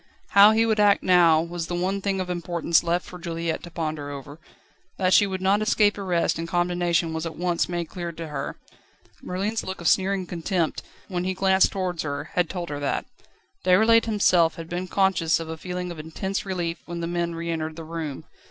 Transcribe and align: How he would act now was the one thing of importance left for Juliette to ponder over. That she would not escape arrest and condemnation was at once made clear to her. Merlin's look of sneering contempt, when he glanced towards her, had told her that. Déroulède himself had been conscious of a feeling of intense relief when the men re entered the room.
How 0.29 0.49
he 0.53 0.65
would 0.65 0.79
act 0.79 1.03
now 1.03 1.41
was 1.43 1.67
the 1.67 1.75
one 1.75 2.01
thing 2.01 2.19
of 2.19 2.27
importance 2.27 2.83
left 2.83 3.05
for 3.05 3.19
Juliette 3.19 3.61
to 3.61 3.69
ponder 3.69 4.09
over. 4.09 4.39
That 4.97 5.13
she 5.13 5.27
would 5.27 5.41
not 5.41 5.61
escape 5.61 5.95
arrest 5.95 6.39
and 6.39 6.47
condemnation 6.47 7.13
was 7.13 7.27
at 7.27 7.35
once 7.35 7.69
made 7.69 7.85
clear 7.87 8.11
to 8.13 8.29
her. 8.29 8.57
Merlin's 9.21 9.63
look 9.63 9.79
of 9.79 9.87
sneering 9.87 10.25
contempt, 10.25 10.81
when 11.07 11.23
he 11.23 11.35
glanced 11.35 11.71
towards 11.71 12.01
her, 12.01 12.31
had 12.33 12.49
told 12.49 12.69
her 12.69 12.79
that. 12.79 13.05
Déroulède 13.63 14.05
himself 14.05 14.55
had 14.55 14.67
been 14.67 14.87
conscious 14.87 15.39
of 15.39 15.49
a 15.49 15.55
feeling 15.55 15.91
of 15.91 15.99
intense 15.99 16.47
relief 16.47 16.79
when 16.87 17.01
the 17.01 17.05
men 17.05 17.35
re 17.35 17.51
entered 17.51 17.75
the 17.75 17.83
room. 17.83 18.25